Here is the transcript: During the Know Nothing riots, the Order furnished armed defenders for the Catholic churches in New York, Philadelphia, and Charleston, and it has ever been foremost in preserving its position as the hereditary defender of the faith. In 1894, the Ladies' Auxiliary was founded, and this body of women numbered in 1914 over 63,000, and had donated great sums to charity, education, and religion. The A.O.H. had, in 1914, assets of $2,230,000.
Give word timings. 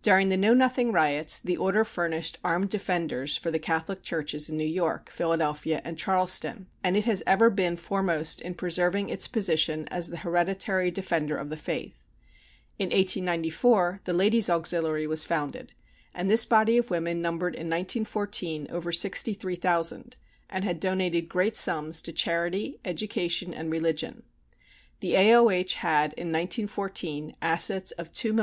During 0.00 0.28
the 0.28 0.36
Know 0.36 0.54
Nothing 0.54 0.92
riots, 0.92 1.40
the 1.40 1.56
Order 1.56 1.82
furnished 1.84 2.38
armed 2.44 2.68
defenders 2.68 3.36
for 3.36 3.50
the 3.50 3.58
Catholic 3.58 4.04
churches 4.04 4.48
in 4.48 4.56
New 4.56 4.64
York, 4.64 5.10
Philadelphia, 5.10 5.82
and 5.84 5.98
Charleston, 5.98 6.68
and 6.84 6.96
it 6.96 7.04
has 7.06 7.20
ever 7.26 7.50
been 7.50 7.76
foremost 7.76 8.40
in 8.40 8.54
preserving 8.54 9.08
its 9.08 9.26
position 9.26 9.88
as 9.88 10.06
the 10.06 10.18
hereditary 10.18 10.92
defender 10.92 11.36
of 11.36 11.50
the 11.50 11.56
faith. 11.56 12.00
In 12.78 12.90
1894, 12.90 14.02
the 14.04 14.12
Ladies' 14.12 14.48
Auxiliary 14.48 15.08
was 15.08 15.24
founded, 15.24 15.72
and 16.14 16.30
this 16.30 16.44
body 16.44 16.78
of 16.78 16.92
women 16.92 17.20
numbered 17.20 17.54
in 17.56 17.66
1914 17.68 18.68
over 18.70 18.92
63,000, 18.92 20.16
and 20.48 20.62
had 20.62 20.78
donated 20.78 21.28
great 21.28 21.56
sums 21.56 22.00
to 22.02 22.12
charity, 22.12 22.78
education, 22.84 23.52
and 23.52 23.72
religion. 23.72 24.22
The 25.00 25.16
A.O.H. 25.16 25.74
had, 25.74 26.10
in 26.12 26.28
1914, 26.30 27.34
assets 27.42 27.90
of 27.90 28.12
$2,230,000. 28.12 28.40